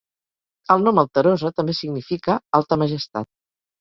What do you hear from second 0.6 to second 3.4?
EL nom Alterosa també significa "Alta Majestat".